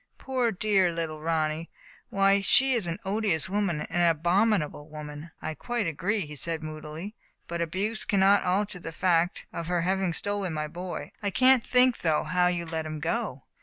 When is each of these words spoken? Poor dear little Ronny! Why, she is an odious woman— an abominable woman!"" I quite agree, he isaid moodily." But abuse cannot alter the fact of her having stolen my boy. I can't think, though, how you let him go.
Poor 0.17 0.51
dear 0.51 0.91
little 0.91 1.21
Ronny! 1.21 1.69
Why, 2.09 2.41
she 2.41 2.73
is 2.73 2.87
an 2.87 2.97
odious 3.05 3.47
woman— 3.47 3.81
an 3.81 4.09
abominable 4.09 4.89
woman!"" 4.89 5.29
I 5.43 5.53
quite 5.53 5.85
agree, 5.85 6.21
he 6.21 6.33
isaid 6.33 6.63
moodily." 6.63 7.13
But 7.47 7.61
abuse 7.61 8.03
cannot 8.03 8.41
alter 8.43 8.79
the 8.79 8.91
fact 8.91 9.45
of 9.53 9.67
her 9.67 9.81
having 9.81 10.13
stolen 10.13 10.53
my 10.53 10.67
boy. 10.67 11.11
I 11.21 11.29
can't 11.29 11.63
think, 11.63 11.99
though, 11.99 12.23
how 12.23 12.47
you 12.47 12.65
let 12.65 12.87
him 12.87 12.99
go. 12.99 13.43